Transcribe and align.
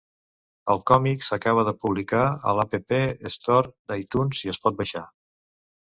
El 0.73 0.79
còmic 0.91 1.25
s'acaba 1.27 1.65
de 1.67 1.75
publicar 1.85 2.23
a 2.31 2.55
l'App 2.63 2.75
Store 3.39 3.73
d'iTunes 3.95 4.45
i 4.49 4.57
es 4.57 4.65
pot 4.67 4.85
baixar. 4.85 5.09